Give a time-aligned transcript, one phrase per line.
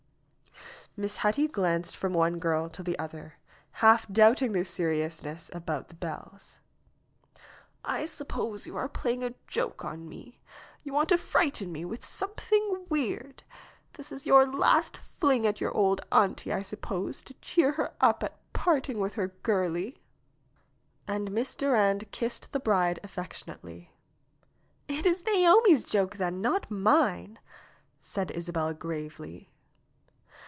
[0.97, 3.35] Miss Hetty glanced from one girl to the other,
[3.79, 6.59] half doubting their seriousness about the bells.
[7.85, 10.41] ^'1 suppose you are playing a joke on me.
[10.83, 13.43] You want to frighten me with something weird.
[13.93, 18.21] This is your last fling at your old auntie, I suppose, to cheer her up
[18.21, 20.03] at parting with her girlie."
[21.07, 23.93] And Miss Durand kissed the bride affectionately.
[24.89, 27.39] Ht is Naomi's joke then, not mine,"
[28.01, 29.47] said Isabel gravely.